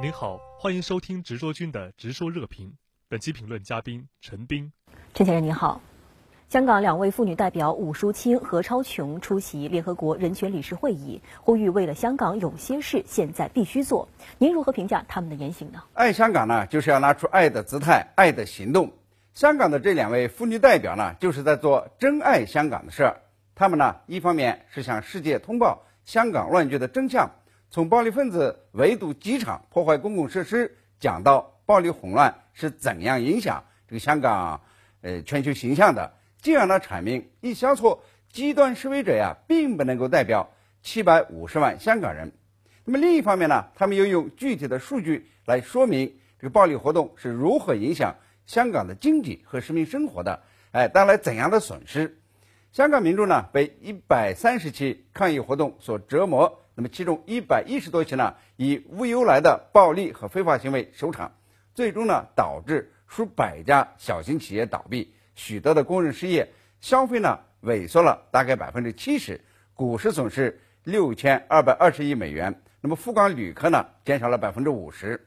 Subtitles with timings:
[0.00, 2.72] 您好，欢迎收听直说君的直说热评。
[3.08, 4.70] 本期评论嘉宾陈斌。
[5.12, 5.80] 陈先生您好，
[6.48, 14.08] 香港两位妇女代表伍淑清、何超琼出席联合国人权理事会议，呼吁为了香港有些事现在必须做。
[14.38, 15.82] 您如何评价他们的言行呢？
[15.94, 18.92] 爱香港呢，就是要拿出爱的姿态、爱的行动。
[19.34, 23.20] 香港的这两位妇女代表呢，就是在做真爱香港的事儿。
[23.56, 27.28] 他们呢，一方面是向世界通报香港乱局的真相。
[27.70, 34.62] 从暴力分子围堵机场、破坏公共设施，讲到暴力混乱是怎样影响这个香港
[35.02, 40.50] 呃全球形象的，进而呢阐明一小撮极端示威者呀，并不能够代表
[40.82, 42.32] 七百五十万香港人。
[42.84, 52.17] 那么另一方面呢，他们又用具体的数据来说明这个暴力活动是如何影响香港的经济和市民生活的，哎，带来怎样的损失？
[52.72, 56.60] 香港民众呢被一百三十起抗议活动所折磨。
[56.74, 61.32] 那么，其中一百一十多起呢，以无由来的暴力和非法行为收场，
[61.74, 69.40] 最终呢，导致数百家小型企业倒闭，许多的工人失业，消费呢萎缩了大概百分之七十，
[69.74, 75.26] 股市损失六千二百二十亿美元，那么赴港旅客呢减少了百分之五十，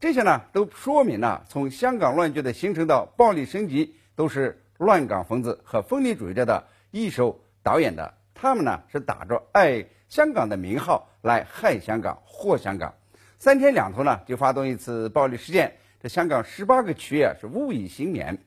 [0.00, 9.86] 这些呢都说明了，从香港乱局的形成到暴力升级，都是乱港分子和分离主义者的一手导演的，他们呢是打着爱。
[10.08, 12.94] 香港的名号来害香港、祸香港，
[13.36, 18.38] 三天两头呢就发动一次暴力事件，这香港十八个区啊是无一幸免。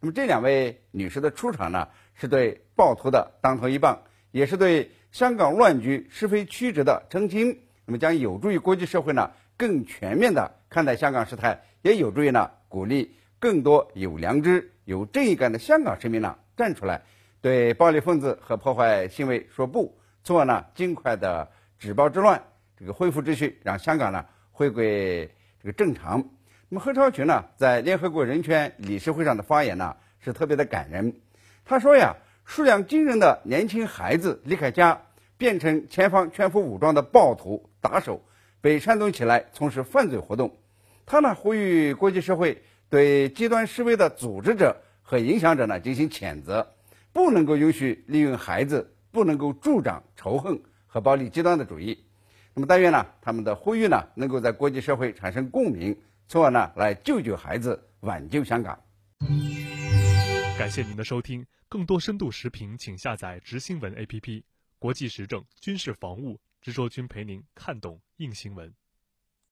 [0.00, 7.58] 那么这两位女士的出场呢，是对暴徒的当头一棒，也是对香港乱局是非曲直的澄清。
[7.84, 17.02] 那么将有助于国际社会呢更全面的看待香港事态，也有助于呢鼓励更多有良知、有正义感的香港市民呢站出来，
[17.40, 19.96] 对暴力分子和破坏行为说不。
[20.24, 22.42] 从而呢，尽快的止暴制乱，
[22.76, 26.28] 这个恢复秩序，让香港呢回归这个正常。
[26.68, 31.20] 那么何超群呢，在联合国人权理事会上的发言呢，是特别的感人。
[31.64, 35.02] 他说呀，数量惊人的年轻孩子离开家，
[35.38, 38.24] 变成前方全副武装的暴徒打手，
[38.60, 40.56] 被煽动起来从事犯罪活动。
[41.06, 46.74] 他呢，呼吁国际社会对极端示威的组织者和影响者呢进行谴责，
[47.12, 48.94] 不能够允许利用孩子。
[49.12, 52.04] 不能够助长仇恨和暴力极端的主义。
[52.54, 58.80] 那么，但愿呢，他们的呼吁呢，能够在国际社会产生共鸣，从而呢，来救救孩子，挽救香港。
[60.56, 64.44] 感谢您的收听，更多深度视频，请下载直新闻 APP。
[64.78, 68.79] 国际时政、军事防务，直说君陪您看懂硬新闻。